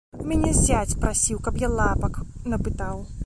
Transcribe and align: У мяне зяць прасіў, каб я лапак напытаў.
У 0.21 0.23
мяне 0.29 0.51
зяць 0.59 0.97
прасіў, 1.03 1.43
каб 1.47 1.61
я 1.67 1.71
лапак 1.81 2.19
напытаў. 2.55 3.05